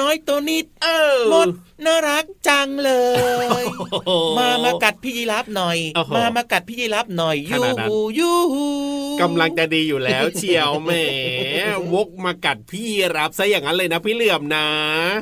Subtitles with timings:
[0.00, 1.48] น้อยตัวนิด เออ มด
[1.84, 2.92] น่ารักจังเล
[3.62, 8.66] ย โอ้โห มามากัดพี่ ยีรับหน่อยโอ้โหมามากัดพี่ยีรับหน่อยขยูนาดนั้นฮูยูฮู
[9.22, 10.90] กำลังจะดีอยู่แล้ว เชียวแหม
[11.94, 14.66] วกมากัดพี่รับซะอย่างนั้นเลยนะพี่เหลื่อมนะ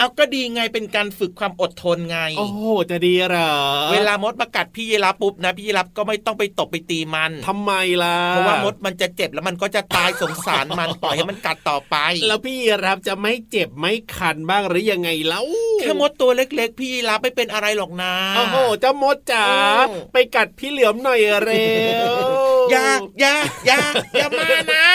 [0.00, 2.60] เอาก็ดีไงเป็นการฝึกความอดทนไง โอ้โห
[2.90, 3.52] จะดีเหรอ
[3.92, 11.96] เวลามดมากัดพี่ยีรับปุ๊บนะพี่ยีรับก็ไม่ต้องไปตบไปตีมันทำไมล่ะเพราะว่ามดมันจะเจ็บแล้วมันก็จะตายสงสารมันปล่อยให้มันกัดต่อไป
[12.28, 15.42] แล้วพี่รับจะไม่เจ็บไม่คันบ้างหรือยังไงเล่า
[15.82, 19.46] แค่มดตัวเล็ก ๆ พี่ยีรับไม่เป็นอะไรหรอกนะโอ้โหเจ้ามดจ๋า
[19.90, 21.66] อืมไปกัดพี่เหลือมหน่อยเร็
[22.10, 22.31] ว
[22.72, 22.88] อย่า
[23.20, 23.34] อย่า
[23.66, 23.80] อย่า
[24.16, 24.86] อย่ามานะ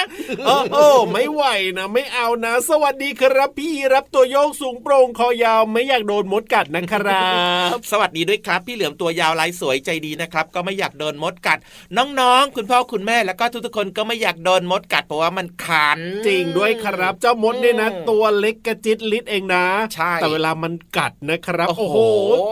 [0.46, 0.76] โอ้โห
[1.12, 1.44] ไม่ไหว
[1.78, 7.30] นะ ไม่เอานะ สวัสดีครับพี่รับตัวโยกสูงโปร่งคอยาวไม่อยากโดนมดกัดนะครั
[7.76, 11.60] บ สวัสดีด้วยครับ พี่เหลือมตัวยาวลายสวยใจดีนะครับ ก็ไม่อยากโดนมดกัด
[11.98, 21.98] น้องๆ คุณพ่อคุณแม่แล้วก็ทุกๆคนก็ไม่อยากโดนมดกัดเพราะว่ามันคัน จริงด้วยครับ เจ้ามดเนี่ยนะอืมตัวเล็กกระจิตลิดเองนะใช่แต่เวลามันกัดนะครับ โอ้โอ้โหโห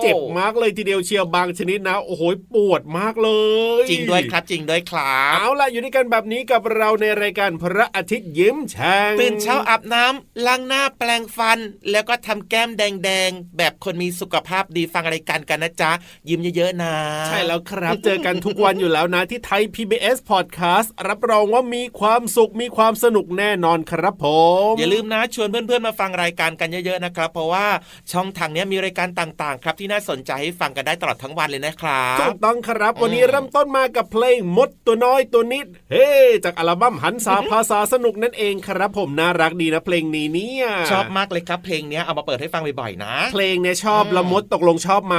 [0.01, 2.23] เจ็บมากเลยทีเดียวเชียวบางชนิดนะ โอ้โห
[2.55, 3.29] ปวดมากเล
[3.81, 11.59] ย จริงด้วยครับ จริงด้วยครับเอาล่ะอยู่ด้วยกันแบบนี้กับเราในรายการพระอาทิตย์ยิ้มแฉ่งตื่นเช้าอาบน้ำล้างหน้าแปลงฟัน
[11.91, 15.91] แล้วก็ทำแก้มแดงๆ แบบคนมีสุขภาพดีฟังรายการกันนะจ๊ะ
[16.29, 16.93] ยิ้มเยอะๆนะ
[17.27, 24.25] ใช่แล้วครับ เจอกันทุกวันอยู่แล้วนะที่ไทย PBS Podcast รับรองว่ามีความสุขมีความสนุกแน่นอนครับผ
[24.71, 27.67] ม อย่าลืมนะชวนเพื่อนๆมาฟังรายการกันเยอะๆนะครับ เพราะว่า
[28.11, 36.07] ช่องทางเนี้ยมีรายการต่างๆ ครับที่น่าสนใจให้ฟังกันได้ตลอดทั้งวันเลยนะครัถูบกต้องครับวันนี้อืมเริ่มต้นมากับเพลงมดตัวน้อยตัวนิด เฮ้
[36.43, 45.17] จากอัลบั้มหันษาภาษาสนุกนั่นเองครับผมน่ารักดีนะเพลงนี้เนี่ยชอบมากเลยครับเพลงเนี้ยเอามาเปิดให้ฟังบ่อยๆนะ เพลงเนี่ยชอบอืมละมดตกลงชอบไหม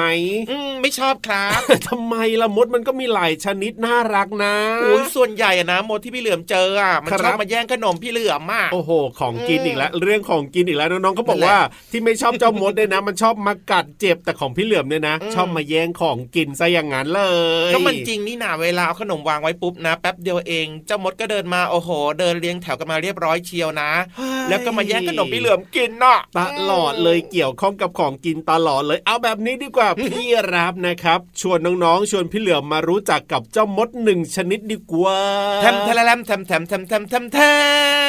[0.51, 11.59] อืมไม่ชอบครับทำไมละมดมันก็มีหลายชนิดน่ารักนะโอ้ยส่วนใหญ่อะนะมดที่พี่เหลือมเจออะมันครับชอบมาแย่งขนมพี่เหลือมมากโอ้โห ของกินอีกแล้วเรื่องของกินอีกแล้วน้องๆเขาบอกนั่นแหละว่า
[11.91, 17.23] ที่ไม่ชอบเจ้ามดเนี่ยนะ มันชอบมากัดเจ็บแต่ของพี่เหลือมเนี่ยนะอืมชอบมาแย่งของกินซะอย่างนั้นเล
[17.71, 26.41] ยก็มันจริงนี่นาเวลาเอาขนมวางไว้ปุ๊บนะแป๊บเดียวเอง เจ้ามดก็เดินมาโอ้โห เดินเรียงแถวกันมาเรียบร้อยเชียวนะเฮ้ยแล้วก็มาแย่งขนมพี่เหลือมกินน่ะต
[26.71, 35.19] ลอดเลยเกี่ยวข้องกับของกินตลอดเลย เอาแบบนี้ดีกว่าพี่รับนะครับ ชวนน้องๆชวนพี่เหลือมมารู้จักกับเจ้ามดหนึ่งชนิดดีกว่า
[35.63, 37.39] แทมแทมแทมแทมแทมแทมแทมแท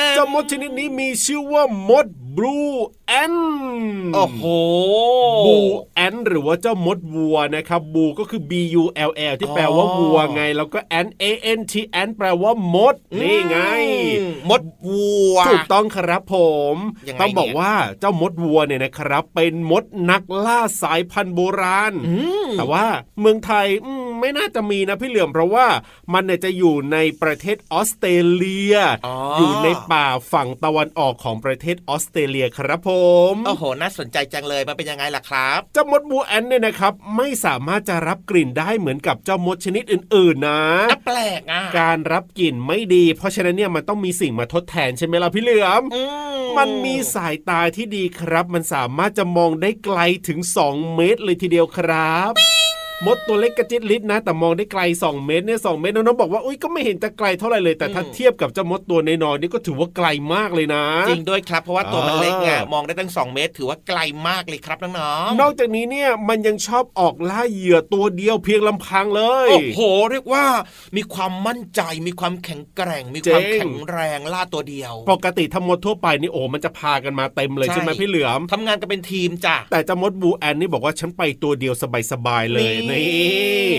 [0.07, 2.74] มเจ้ามดชนิดนี้มีชื่อว่ามด blue
[3.21, 3.39] ant
[4.13, 4.44] โอ้โห
[5.45, 5.57] บู
[5.95, 8.51] แอนหรือว่าเจ้ามดวัวนะครับบูก็คือ B
[8.81, 11.24] U L L ที่แปลว่าวัวไง แล้วก็แอน A
[11.59, 13.57] N T แอนแปลว่ามด นี่ไง
[14.19, 16.35] อืมมดวัว ถูกต้องครับผ
[16.73, 16.75] ม
[17.07, 22.15] ยังไงต้องบอกเนี่ยว่าเจ้ามดวัวเนี่ยนะครับ เป็นมดนักล่าสายพันธุ์โบราณอื
[22.45, 22.85] มแต่ว่า
[23.19, 25.67] เมืองไทยอืมไม่น่าจะมีนะพี่เหลือมเพราะว่า
[26.13, 28.75] มันเนี่ยจะอยู่ในประเทศออสเตรเลีย
[29.07, 32.89] อ๋อออยู่ในป่าฝั่งตะวันออกของประเทศออสเตรเลียครับผ
[33.33, 40.61] มโอ้โหน่าสนใจจังเลยมันเป็นยังไงล่ะครับเจ้ามดบูแอนเนี่ยนะครับ ไม่สามารถจะรับกลิ่นได้เหมือนกับเจ้ามดชนิดอื่น ๆ นะ
[40.91, 46.04] อะแปลกอะการรับกลิ่นไม่ดี เพราะฉะนั้นเนี่ยมันต้องมีสิ่งมาทดแทนใช่ไหมล่ะพี่เหลือมอื
[46.57, 52.34] มันมีสายตาที่ดีครับ มันสามารถจะมองได้ไกลถึง 2 เมตรเลยทีเดียวครับ
[53.05, 69.79] มดตัวเล็กกระจิตลิดนะ แต่มองได้ไกล 2 เมตรเนี่ยสเมตรน้องๆบอกว่าอุ้ยก็ไม่เห็นจะไกลเท่าไหร่เลย แต่ถ้าเทียบกับเจ้ามดตัวน้อยๆนี่ก็ถือว่าไกลมากเลยนะ จริงด้วยครับ เพราะว่าตัวมันเล็กไงอ่ามมองได้ตั้ง 2 เมตร ถือว่าไกลมากเลยครับน้องๆนอกจากนี้เนี่ยมันยังชอบออกล่าเหยื่อตัวเดียวเพียงลำพังเลยโอ้โห
[70.11, 70.45] เรียกว่า
[70.97, 81.73] มีความมั่นใจมีความแข็งแกร่ง มีความจริงแข็งแรงล่าตัวเดียว ปกติถ้ามดทั่วไปนี่โอ้มันจะพากันมาเต็มเลยใช่ใช่ไหมพี่เหลือมทำงานกันเป็นทีมจ้ะแต่เจ้ามดบูแอนนี่บอกว่าฉันไปตัวเดียว
[82.11, 83.07] สบายๆเลยนี่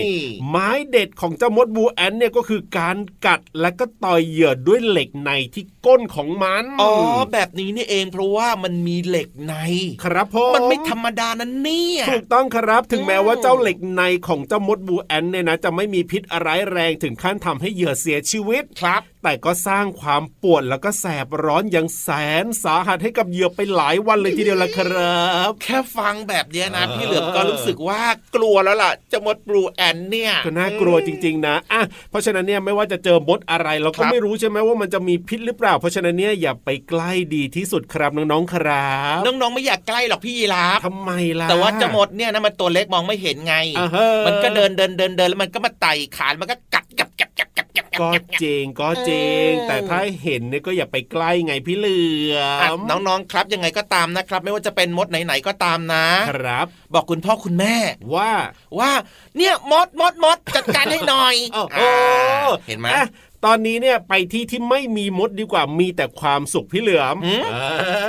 [0.05, 6.91] นี่ไม้เด็ดของเจ้ามดบูแอนเนี่ยก็คือการกัดและก็ต่อยเหยื่อด้วยเหล็กในที่ก้นของมันอ๋อ
[7.31, 9.55] แบบนี้นี่เองเพราะว่ามันมีเหล็กใน
[10.03, 22.09] ครับพ่อมันไม่ธรรมดานะเนี่ยถูกต้องครับถึงอืมแม้ว่าเจ้าเหล็กในของเจ้ามดบูแอนเนี่ยนะจะไม่มีพิษอะไรายแรงถึงขั้นทำให้เหยื่อเสียชีวิตครับแต่ก็สร้างความปวดแล้วก็แสบร้อนอย่างแส
[22.43, 25.19] นสาหัสให้กับเหยื่อไปหลายวันเลยทีเดียวละครั
[25.49, 28.01] บ แค่ฟังแบบเนี้ยนะเออพี่เหลือมก็รู้สึกว่า
[28.35, 47.28] กลัวแล้วล่ะเจะมดบลูแอนเนี่ยก็น่ากลัวจริง ๆ นะอะเพราะฉะนั้นเนี่ยไม่ว่าจะเจอมดอะไรเราคก็รับไม่รู้ใช่ไหมว่ามันจะมีพิษหรือเปล่า เพราะฉะนั้นเนี่ยอย่าไปใกล้ดีที่สุดครับน้องๆครับน้องๆไม่อยากใกล้หรอกพี่ยีราฟทำไมล่ะแต่ว่าเจะมดเนี่ยนะมันตัวเล็กมองไม่เห็นไงอ่าฮะมันก็เดินเดินเดินเดินแล้วมันก็มาไต่ขานมันก็กัดกัดกัด
[47.77, 51.99] กัดกัดกัดกัดก็กัดจริงก็จริงเออแต่ถ้าเห็นเนี่ยก็อย่าไปใกล้ไงพี่เหลื
[52.33, 57.75] ออะมน้องๆครับยังไงก็ตามนะครับ ไม่ว่าจะเป็นมดไหนๆก็ตามนะ ครับ บอกคุณพ่อคุณแม่
[58.15, 58.31] ว่า
[58.79, 58.91] ว่า
[59.37, 63.07] เนี่ยมดมดมดจัดการให้หน่อยโอ้โหอ่าเห็นไหมอะ
[63.45, 67.57] ตอนนี้เนี่ยไปที่ที่ไม่มีมดดีกว่ามีแต่ความสุขพี่เหลือมหืมเอ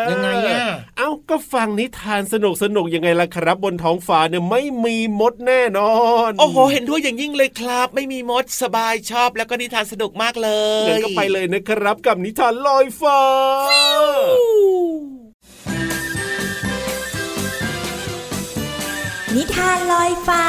[0.05, 0.60] อยังไงอะ
[1.01, 5.95] เอ้าก็ฟังนิทานสนุกสนุกยังไงล่ะครับ บนท้องฟ้าเนี่ยไม่มีมดแน่นอ
[6.29, 10.51] น โอ้โหเห็นด้วยอย่างยิ่งเลยครับ ไม่มีมดสบายชอบแล้วก็นิทานสนุกมากเล
[10.85, 13.21] ยงั้นก็ไปเลยนะครับกับนิทานลอยฟ้า
[19.37, 20.45] นิทานลอยฟ้า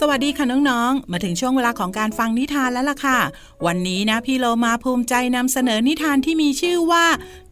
[0.00, 3.18] สวัสดีค่ะน้องๆ มาถึงช่วงเวลาของการฟังนิทานแล้วล่ะค่ะ
[3.66, 7.06] วันนี้นะพี่โลมาภูมิใจนำเสนอนิทานที่มีชื่อว่า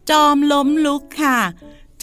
[0.09, 1.39] จอมล้มลุกค่ะ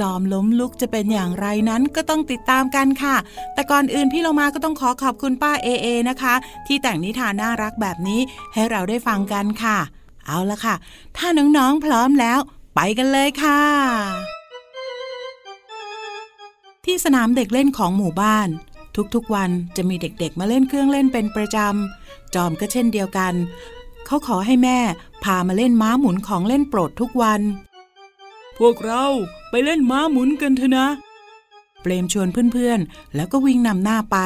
[0.01, 3.17] จอมล้มลุกจะเป็นอย่างไรนั้นก็ต้องติดตามกันค่ะ
[3.55, 6.35] แต่ก่อนอื่นพี่โลมาก็ต้องขอขอบคุณป้าเอเอนะคะ
[6.67, 8.21] ที่แต่งนิทานน่ารักแบบนี้
[8.55, 9.79] ให้เราได้ฟังกันค่ะ
[10.27, 10.75] เอาละค่ะ
[11.17, 12.39] ถ้าน้องๆพร้อมแล้ว
[12.75, 13.61] ไปกันเลยค่ะ
[16.85, 18.51] ที่สนามเด็กเล่นของหมู่บ้าน
[19.15, 23.35] ทุกๆวันจะมีเด็กๆมาเล่นเครื่องเล่นเป็นประจำ จอมก็เช่นเดียวกัน
[24.07, 24.79] เขาขอให้แม่
[25.25, 27.41] พามาเล่นม้าหมุนของเล่นโปรดทุกวัน
[28.59, 29.07] พวกเรา
[29.51, 30.87] ไปเล่นม้าหมุนกันเถอะนะ
[31.81, 34.17] เปรมชวนเพื่อนๆ แล้วก็วิ่งนำหน้าไป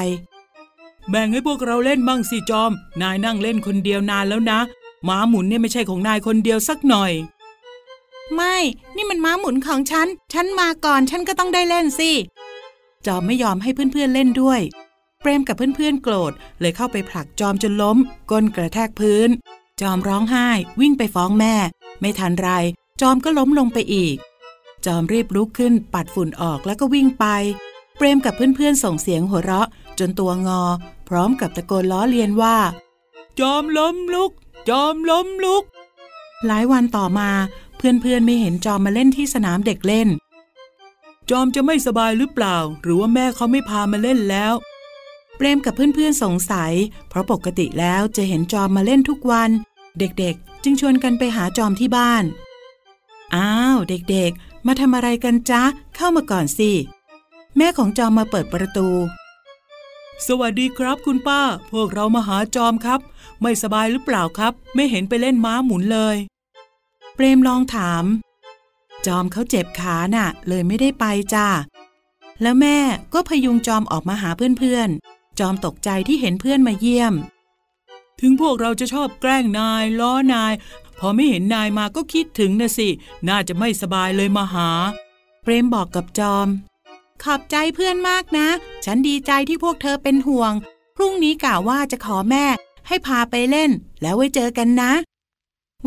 [1.11, 2.73] แบ่งให้พวกเราเล่นบ้างสิจอม
[3.03, 4.61] นายนั่งเล่นคนเดียวนานแล้วนะ
[5.09, 7.12] ม้าหมุนเนี่ยไม่ใช่ของนายคนเดียวสักหน่อย
[8.35, 8.57] ไม่
[8.97, 12.11] นี่มันม้าหมุนของฉัน ฉันมาก่อน ฉันก็ต้องได้เล่นสิ
[13.06, 14.61] จอมไม่ยอมให้เพื่อนๆเล่นด้วย
[15.20, 17.97] เปรมกับเพื่อนๆโกรธเลยเข้าไปผลักจอมจนล้ม
[18.31, 19.28] ก้นกระแทกพื้น
[19.81, 20.49] จอมร้องไห้
[20.81, 21.54] วิ่งไปฟ้องแม่
[22.00, 22.49] ไม่ทันไร
[23.00, 24.16] จอมก็ล้มลงไปอีก
[24.87, 27.26] จอมรีบลุกขึ้นปัดฝุ่นออกแล้วก็วิ่งไป
[27.97, 30.62] เปรมกับเพื่อนๆส่งเสียงหัวเราะ จนตัวงอ
[31.09, 32.57] พร้อมกับตะโกนล้อเลียนว่า
[33.40, 34.33] จอมล้มลุก
[34.69, 35.64] จอมล้มลุก
[36.47, 37.31] หลายวันต่อมา
[37.76, 40.09] เพื่อนๆไม่เห็นจอมมาเล่นที่สนามเด็กเล่น
[41.30, 44.54] จอมจะไม่สบายหรือเปล่า หรือว่าแม่เขาไม่พามาเล่นแล้ว
[45.37, 46.73] เปรมกับเพื่อนๆสงสัย
[47.09, 49.50] เพราะปกติแล้วจะเห็นจอมมาเล่นทุกวัน
[49.99, 52.25] เด็กๆ จึงชวนกันไปหาจอมที่บ้าน
[53.35, 55.62] อ้าวเด็กๆ มาทำอะไรกันจ๊ะ
[55.97, 56.73] เข้ามาก่อนสิ
[57.56, 58.88] แม่ของจอมมาเปิดประตู
[60.26, 61.40] สวัสดีครับคุณป้า
[61.71, 63.00] พวกเรามาหาจอมครับ
[63.42, 66.16] ไม่สบายหรือเปล่าครับ ไม่เห็นไปเล่นม้าหมุนเลย
[67.14, 68.04] เปรมลองถาม
[69.07, 71.49] จอมเขาเจ็บขาน่ะ เลยไม่ได้ไปจ้า
[72.43, 72.79] แล้วแม่
[73.15, 77.15] ก็พยุงจอมออกมาหาเพื่อนๆ จอมตกใจที่เห็นเพื่อนมาเยี่ยม
[78.21, 80.53] ถึงพวกเราจะชอบแกล้งนายล้อนาย
[80.99, 82.89] พอไม่เห็นนายมาก็คิดถึงนะสิ
[83.29, 84.71] น่าจะไม่สบายเลยมาหา
[85.43, 86.49] เปรมบอกกับจอม
[87.23, 88.49] ขอบใจเพื่อนมากนะ
[88.85, 90.53] ฉันดีใจที่พวกเธอเป็นห่วง
[90.97, 92.45] พรุ่งนี้กะว่าจะขอแม่
[92.89, 93.71] ให้พาไปเล่น
[94.03, 94.93] แล้วไว้เจอกันนะ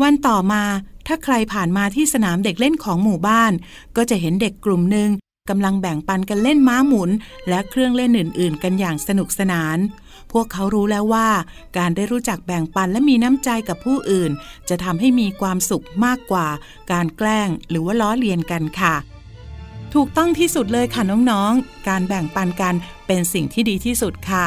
[0.02, 0.62] วันต่อมา
[1.06, 3.52] ถ้าใครผ่านมาที่สนามเด็กเล่นของหมู่บ้าน
[3.96, 5.10] ก็จะเห็นเด็กกลุ่มหนึ่ง
[5.50, 7.10] กำลังแบ่งปันกันเล่นม้าหมุน
[7.48, 9.78] และเครื่องเล่นอื่น ๆ กันอย่างสนุกสนาน
[10.32, 11.28] พวกเขารู้แล้วว่า
[11.78, 14.30] การได้รู้จักแบ่งปันและมีน้ำใจกับผู้อื่น
[14.68, 16.48] จะทำให้มีความสุขมากกว่า
[16.92, 18.94] การแกล้งหรือว่าล้อเลียนกันค่ะ
[19.94, 22.74] ถูกต้องที่สุดเลยค่ะน้องๆ การแบ่งปันกัน
[23.06, 24.46] เป็นสิ่งที่ดีที่สุดค่ะ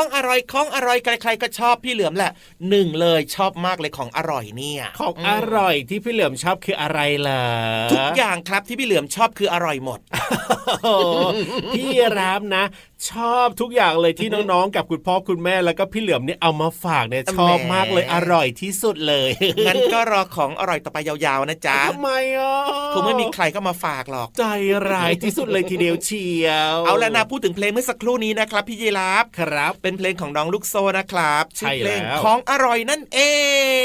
[0.00, 2.32] องอร่อยของอร่อยของอร่อยใครๆก็ชอบพี่เหลือมแหละ
[2.68, 7.42] หนึ่งเลยชอบมากเลยของอร่อยเนี่ยของมอร่อยที่พี่เหลือมชอบคืออะไรล่ะ
[7.92, 10.00] ทุกอย่างครับที่พี่เหลือมชอบคืออร่อยหมด
[10.82, 11.16] โอ้โห
[11.74, 12.64] พี่รับนะ
[13.10, 19.30] ชอบทุกอย่างเลยที่น้องๆ กับคุณพ่อคุณแม่แล้วก็พี่เหลือมเนี่ยเอามาฝากเนี่ยชอบมากเลยอร่อยที่สุดเลย
[19.66, 22.54] งั้นก็รอของอร่อยต่อไปยาวๆนะจ๊ะทำไมอะ
[22.94, 24.44] คงไม่มีใครก็มาฝากหรอก ใจ
[24.90, 33.18] ร้ายที่สุดเลยทีเดียวเชียว เอาแล้วนะพูดถึงเพลงเมื่อสักครู่นี้นะครับพี่ยีราครับครับ เป็นเพลงของน้องลูกโซนะครับใช่ชื่อเพลงแล้วของอร่อยนั่นเอ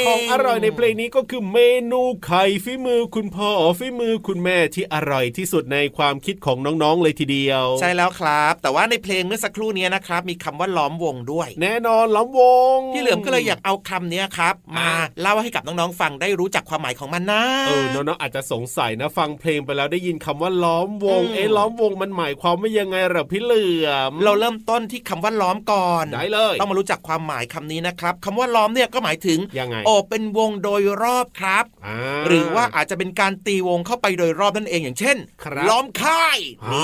[0.00, 1.58] ง ของอร่อยในเพลงนี้ก็คือเม
[1.90, 12.42] นูไข่ฝีมือคุณพ่อฝีมือคุณแม่ที่อร่อยที่สุดในความคิดของน้องๆเลยทีเดียว ใช่แล้วครับ แต่ว่าในเพลงเมื่อสักครู่นี้นะครับ มีคำว่าล้อมวงด้วย แน่นอนล้อมว
[12.76, 31.96] ง พี่เหลือมก็เลยอยากเอาคำเนี้ยครับมาอ่าเล่าให้กับน้องๆฟังได้รู้จักความหมายของมันนะเออน้องๆอาจจะสงสัยนะฟังเพลงไปแล้วได้ยินคำว่าล้อมวงอืมเอ๊ะล้อมวงมันหมายความว่ายังไงเหรอพี่เหลือมเราเริ่มต้นที่คำว่าล้อมก่อนได้เลย ต้องมารู้จักความหมายคำนี้นะครับคำว่าล้อมเนี่ยก็หมายถึงยังไงโอบเป็นวงโดยรอบครับา
[32.26, 36.82] หรือว่าอาจจะเป็นการตีวงเข้าไปโดยรอบนั่นเองอย่างเช่นครับล้อมค่ายอ๋อ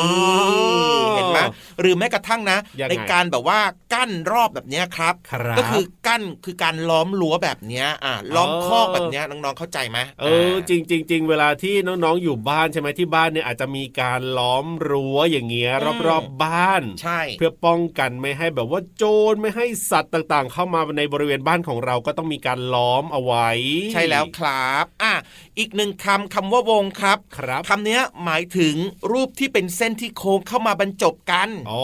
[1.07, 1.39] นี่เห็นไหม
[1.81, 3.59] หรือแม้กระทั่งนะยังไงในการแบบว่า
[3.95, 15.73] กั้นรอบแบบเนี้ยครับครับก็คือกั้นคือการล้อมรั้วแบบเนี้ยอ่าล้อมคอกแบบเนี้ยน้องๆเข้าใจไหมเออจริงจริงจริงเวลาที่น้องๆอยู่บ้านใช่ไหมที่บ้านเนี่ยอาจจะมีการล้อมรั้วอย่างเงี้ย
[16.09, 23.49] รอบๆบ้านใช่ เพื่อป้องกันไม่ให้แบบว่าโจรไม่ให้สัตว์ต่างๆ เข้ามาในบริเวณบ้านของเราก็ต้องมีการล้อมเอาไว้
[23.93, 25.15] ใช่แล้วครับอะ
[25.59, 28.75] อีกหนึ่งคำคำว่าวงครับครับคำเนี้ยหมายถึง
[29.13, 31.83] รูปที่เป็นเส้นที่โค้งเข้ามาบรรจบกันโอ้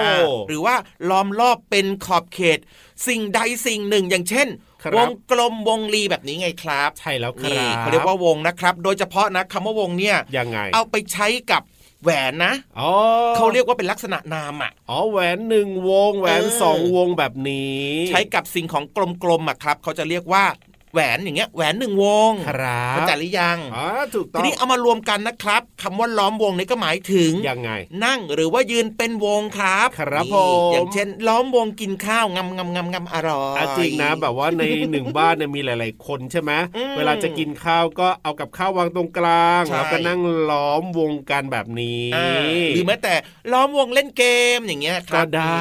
[0.00, 0.14] อ่า
[0.48, 0.74] หรือว่า
[1.10, 2.58] ล้อมรอบเป็นขอบเขต
[3.06, 4.48] สิ่งใดสิ่งหนึ่งอย่างเช่น
[4.82, 11.62] ครับวงกลมวงรีแบบนี้ไงครับ ใช่แล้วคนี่รับเขาเรียกว่าวงนะครับ โดยเฉพาะนะคำว่าวงเนี่ยยังไง เอาไปใช้กับ
[12.02, 12.90] แหวนนะอ๋อ
[13.36, 18.84] เขาเรียกว่าเป็นลักษณะนามอะ อ๋อแหวนหนึ่งวง แหวนเออสองวงแบบนี้ ใช้กับสิ่งของ
[19.22, 20.44] กลมๆอะครับ เขาจะเรียกว่า
[20.92, 27.70] แหวนอย่างเงี้ยแหวนหนึ่งวงครับเข้าใจหรือยังอ๋อถูกต้ทีองนี้เอามารวมกันนะครับคำว่าล้อมวงนี้ก็หมายถึงยังไง
[28.04, 30.36] นั่งหรือว่ายืนเป็นวงครับครับนี่ผ
[30.70, 43.14] มอย่างเช่น ล้อมวงกินข้าวงำงำงำงำอร่อยอะจริงนะแบบว่าในหนึ่งบ้านเนี่ยมีหลาย ๆ คนใช่ไหมอืมเวลาจะกินข้าวก็เอากับข้าววางตรงกลางใช่แล้วก็นั่งล้อมวงกันแบบนี้อ่าหรือแม้แต่
[43.52, 44.24] ล้อมวงเล่นเก
[44.56, 45.56] มอย่างเงี้ยครับก็ได้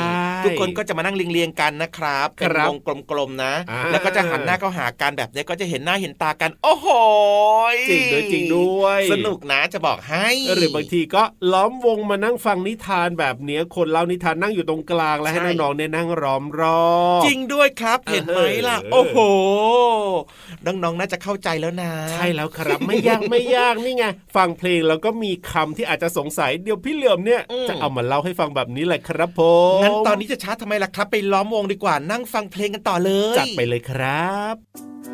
[0.45, 2.79] ทุกคนก็จะมานั่งเรียงๆกันนะครับเป็นครับวง
[3.11, 6.87] กลมๆนะอ่าแล้วก็จะหันหน้าเข้าหากันแบบนี้ก็จะเห็นหน้าเห็นตากัน โอ้โห
[7.89, 16.85] จริงด้วยจริงด้วย สนุกนะจะบอกให้ หรือบางทีก็ล้อมวงมานั่งฟังนิทานแบบเนี้ยคนเล่านิทานนั่งอยู่ตรงกลางแล้วให้ใช่น้องๆเนี่ยนั่งล้อมรอ
[17.19, 19.17] บจริงด้วยครับเห็นไหมล่ะเออโอ้โห
[20.65, 24.05] น้องๆน่าจะเข้าใจแล้วนะ ใช่แล้วครับไม่ยากไม่ยากนี่ไง
[24.35, 29.41] ฟังเพลงแล้วก็มีคำที่อาจจะสงสัยเดี๋ยวพี่เหลือมเนี่ยอืมจะเอามาเล่าให้ฟังแบบนี้แหละครับผ
[29.77, 35.11] มงั้นตอนนี้จะช้าทำไมล่ะครับ ไปล้อมวงดีกว่านั่งฟังเพลงกันต่อเลยจัดไปเลยครับ ตุ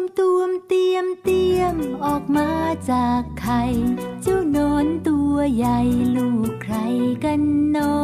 [0.00, 2.50] มตุมเตียมเตียมออกมา
[2.90, 3.62] จากไข่
[4.22, 5.78] เจ้าโนอนตัวใหญ่
[6.16, 6.74] ลูกใคร
[7.24, 7.42] กัน
[7.76, 8.03] นอ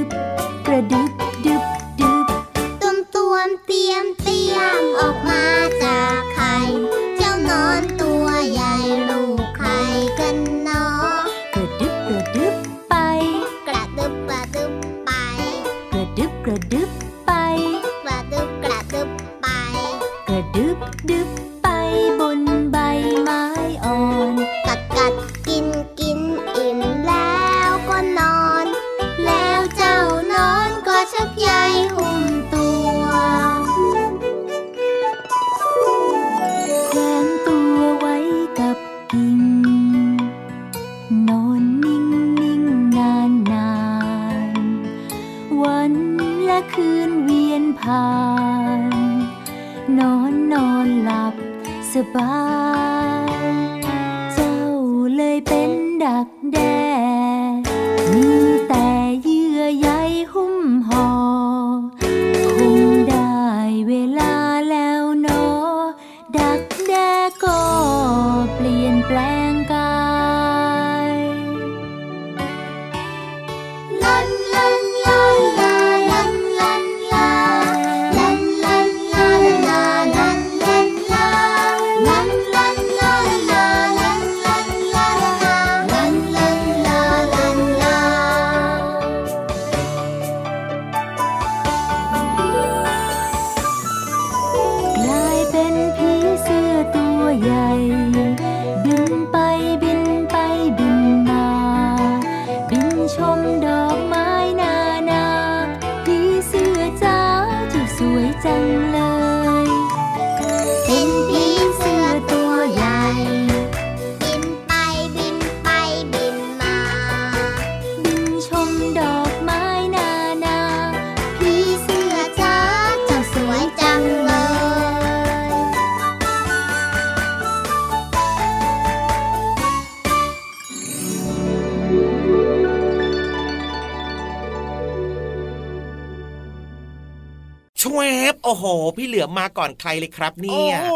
[138.11, 138.65] วบโอ้โห
[138.97, 140.93] พี่เหลือมมาก่อนใครเลยครับเนี่โอ้ยโห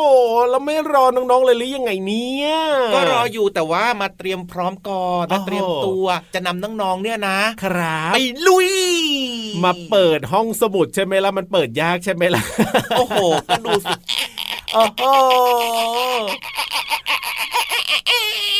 [0.49, 2.49] แล้วไม่รอน้องๆเลยหรือยังไงเนี่ย
[2.93, 8.69] ก็รออยู่แต่ว่ามาเตรียมพร้อมก่อนมาโอ้โหเตรียมตัวจะนำน้องๆเนี่ยนะครับไปลุย
[9.63, 12.43] มาเปิดห้องสมุดใช่ไหมล่ะมันเปิดยากใช่ไหมล่ะ
[12.97, 13.93] โอ้โหก็ดูสิ
[14.73, 15.03] โอ้โห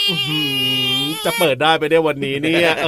[0.09, 0.39] อื้อหื
[0.73, 0.74] อ
[1.25, 2.87] จะเปิดได้ไปได้วันนี้เนี่ยเอ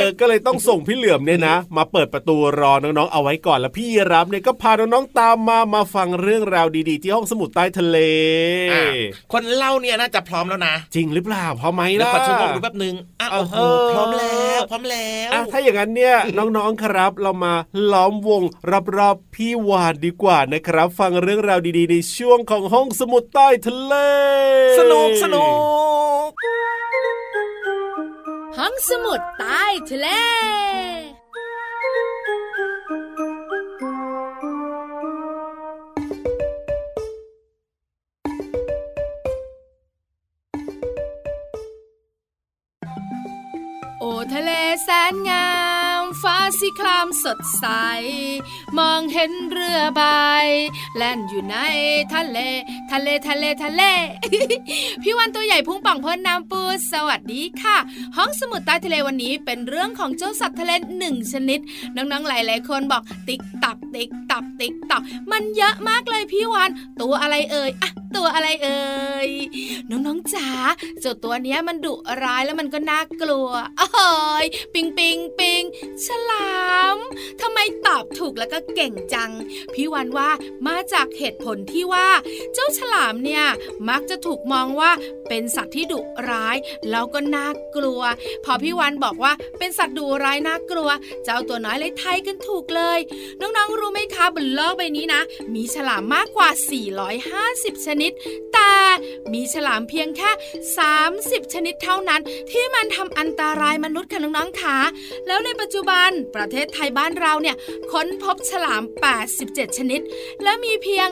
[0.00, 7.98] อ ก็เลยต้องส่งพี่เหลือมเนี่ยนะ มาเปิดประตูรอน้องๆเอาไว้ก่อนแล้วพี่รับเนี่ยก็พาน้องๆตามมามาฟังเรื่องราวดีๆ ที่ห้องสมุดใต้ทะเล
[8.72, 8.84] อะ
[9.32, 17.54] คนเล่าเนี่ยน่าจะพร้อมแล้วนะ จริงหรือเปล่าพอไหมเดี๋ยวล่ะขอชั่วโมงดูแป๊บนึงอะโอ้โหเออพร้อมแล้วพร้อมแล้วอะถ้าอย่างนั้นเนี่ยน้องๆครับเรามา
[17.92, 18.42] ล้อมวง
[18.96, 23.94] รอบๆพี่วานดีกว่านะครับ ฟังเรื่องราวดีๆ ในช่วงของห้องสมุดใต้ทะเล
[24.78, 25.46] สนุกสนุ
[26.26, 26.30] ก
[28.58, 30.08] ห้องสมุดใต้ทะเล
[44.00, 44.50] โอ้ทะเล
[44.84, 45.46] แสนงา
[45.86, 45.87] ม
[46.60, 47.66] สีครามสดใส
[48.78, 50.02] มองเห็นเรือใบ
[50.96, 51.56] แล่นอยู่ใน
[52.14, 52.38] ทะเล
[52.90, 53.82] ทะเลทะเลทะเล
[55.02, 57.76] พี่วันตัวใหญ่พุงป่องพ้นน้ำปูสวัสดีค่ะ
[58.16, 61.60] ห้องสมุดใต้ทะเลวันนี้เป็นเรื่องของเจ้าสัตว์ทะเลหนึ่งชนิด
[61.96, 69.30] น้องๆหลายๆคนบอกติ๊กตักติ๊กตักติ๊กตักมันเยอะมากเลยพี่วัน ตัวอะไรเอ่ยอะตัวอะไรเอ่ย
[69.90, 70.48] น้องๆจ๋า
[71.00, 73.48] เจ้าตัวเนี้ยมันดุร้ายแล้วมันก็น่ากลัว
[73.80, 75.62] อ้อยปิงปิงปิง
[76.06, 76.58] ฉลา
[76.94, 76.96] ม
[77.40, 79.30] ทำไมตอบถูกแล้วก็เก่งจัง
[79.74, 80.30] พี่วันว่า
[80.66, 82.08] มาจากเหตุผลที่ว่า
[82.54, 83.44] เจ้าฉลามเนี่ย
[83.88, 84.90] มักจะถูกมองว่า
[85.28, 86.56] เป็นสัตว์ที่ดุร้าย
[86.90, 88.02] แล้วก็น่ากลัว
[88.44, 90.90] พอพี่วันบอกว่าเป็นสัตว์ดุร้ายน่ากลัว
[91.24, 92.98] เจ้าตัวน้อยเลยไทยกันถูกเลย
[93.40, 95.22] น้องๆรู้ไหมคะบนโลกใบนี้นะ
[95.54, 96.48] มีฉลามมากกว่า
[97.18, 98.12] 450 ชนิด
[98.52, 98.72] แต่
[99.32, 100.30] มีฉลามเพียงแค่
[100.92, 104.78] 30 ชนิดเท่านั้น ที่มันทำอันตรายมนุษย์ค่ะน้องๆค่ะ
[105.26, 107.56] แล้วในปัจจุบันประเทศไทยบ้านเราเนี่ย
[107.92, 108.82] ค้นพบฉลาม
[109.30, 110.00] 87 ชนิด
[110.42, 111.08] และมีเพียง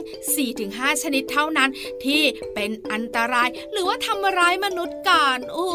[0.49, 1.71] 4-5 ชนิดเท่านั้น
[2.05, 2.23] ที่
[2.55, 5.69] เป็นอันตราย หรือว่าทำร้ายมนุษย์ก่อนโอ้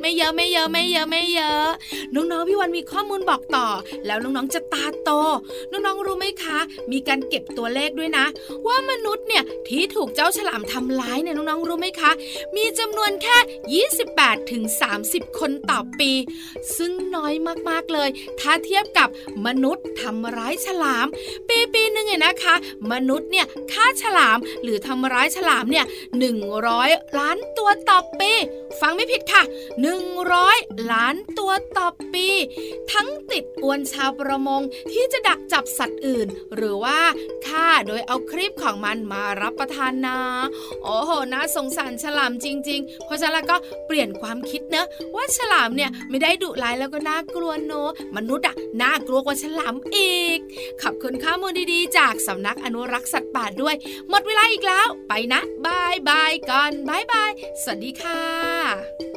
[0.00, 1.66] ไม่เยอะไม่เยอะไม่เยอะไม่เยอะ
[2.14, 3.68] น้องๆพี่วันมีข้อมูลบอกต่อ
[4.06, 5.10] แล้วน้องๆจะตาโต
[5.70, 6.58] น้องๆรู้ไหมคะ
[6.92, 8.26] มีการเก็บตัวเลขด้วยนะ
[8.66, 12.10] ว่ามนุษย์เนี่ยที่ถููกเจ้าฉลามทำร้ายเนี่ยน้องๆรู้ไหมคะ
[12.56, 14.64] มีจำนวนแค่ 28ถึง
[15.02, 16.12] 30 คนต่อปี
[16.76, 17.34] ซึ่งน้อย
[17.68, 18.08] มากๆเลย
[18.40, 19.08] ถ้าเทียบกับ
[19.46, 21.06] มนุษย์ทำร้ายฉลาม
[21.48, 22.54] ปีปีหนึ่งเนี่ยนะคะ
[22.92, 25.86] มนุษย์เนี่ยฆ่าฉลามหรือทำร้ายฉลามเนี่ย
[26.50, 28.32] 100 ล้านตัวต่อปี
[28.80, 29.42] ฟังไม่ผิดค่ะ
[30.16, 32.28] 100 ล้านตัวต่อปี
[32.92, 37.00] ทั้งติดอวนชาวประมงที่จะดักจับสัตว์อื่น หรือว่า
[37.46, 40.18] ฆ่าโดยเอาครีบของมันมารับประทานนะ
[40.82, 50.38] โอ้โหน่าสงสารฉลามจริง ๆ เพราะฉะนั้นล้วก็เปลี่ยนความคิดเนะว่าฉลามเนี่ยไม่ได้ดุร้ายแล้วก็น่ากลัวโนอะมนุษย์อะน่ากลัวกว่าฉลามอีก
[50.82, 53.74] ขอบคุณข้อมูลดีๆ จากสำนักอนุรักษ์สัตว์ป่าด้วย
[54.08, 57.30] หมดเวลาอีกแล้ว ไปนะบายบายก่อนบายบาย
[57.62, 59.09] สวัสดีค่ะ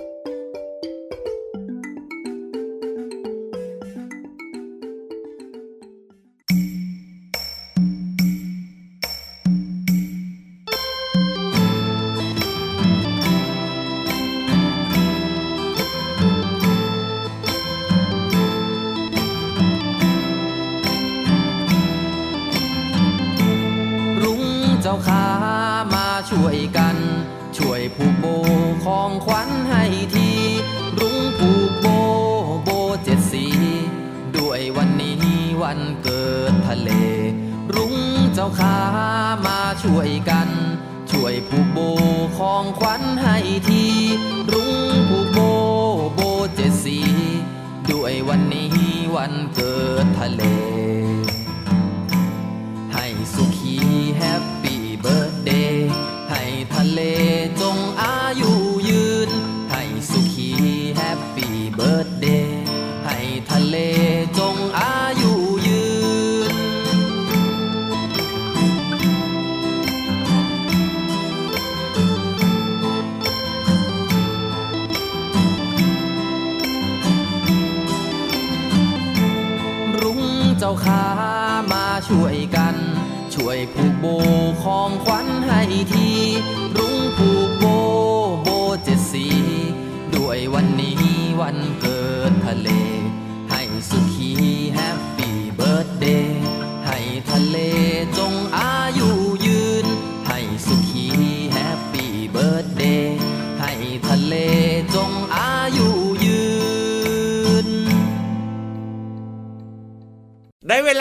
[39.84, 40.50] ช่วยกัน
[41.12, 41.80] ช่วยผูกโบ
[42.38, 43.84] ของขวัญให้ที
[44.54, 44.76] รุ้ง
[45.10, 45.40] ผูกโบ
[46.16, 46.20] โบ
[46.56, 47.00] เจ็ดสี
[47.92, 48.70] ด้วยวันนี้
[49.16, 50.44] วันเกิดทะเล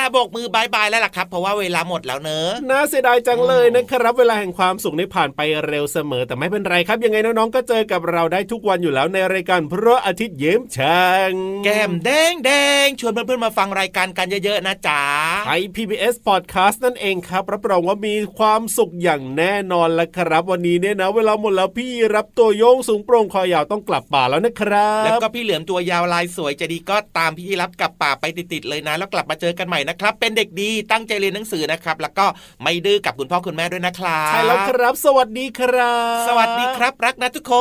[0.03, 11.33] ลาโบกมือบายบายแล้วล่ะครับ เพราะว่าเวลาหมดแล้วเนอะน่าเสียดายจังเลยนะครับ เวลาแห่งความสุขนี่ผ่านไปเร็วเสมอแต่ไม่เป็นไรครับ ยังไงน้องๆก็เจอกับเราได้ทุกวันอยู่แล้วในรายการพระอาทิตย์ยิ้มแฉ่ง
[11.65, 12.51] แก้มแดงแด
[12.85, 15.03] งชวนเพื่อนๆมาฟังรายการกันเยอะๆนะจ๊ะ
[15.47, 32.27] ไทย PBS Podcast นั่นเองครับรับรองว่ามีความสุขอย่างแน่นอนละครับ วันนี้เนี่ยนะ เวลาหมดแล้วพี่รับตัวโยงสูงโปร่งคอยาวต้องกลับป่าแล้วนะครับ แล้วก็พี่เหลือมตัวยาวลายสวยใจะดีก็ตามพี่รับกลับป่าไปติดๆเลยนะ แล้วกลับมาเจอกันใหม่นะครับ เป็นเด็กดีตั้งใจเรียนหนังสือนะครับ แล้วก็
[32.63, 37.55] ไม่ดื้อกับคุณพ่อคุณแม่ด้วยนะครับใช่แล้วครับ สวัสดีครับ สวัสดีครับ รักนะทุกค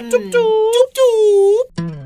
[0.00, 1.12] น จุ๊บจุ๊บจุ๊บจุ๊
[1.98, 2.01] บ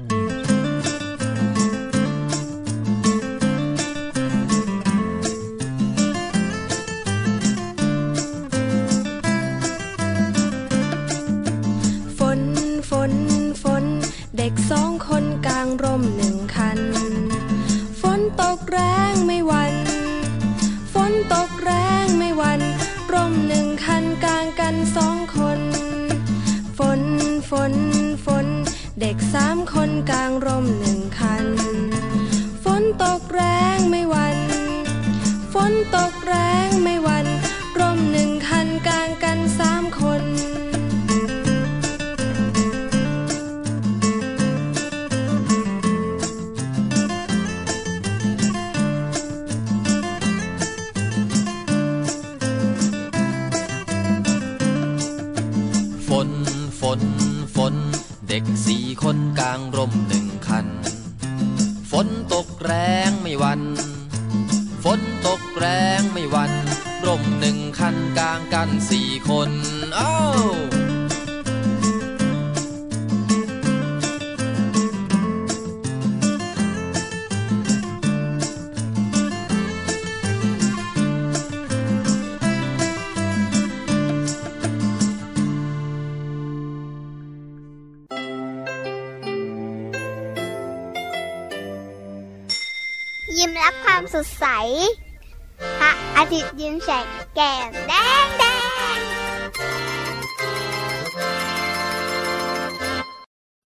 [58.36, 59.92] ด็กสี่คนกลางร่ม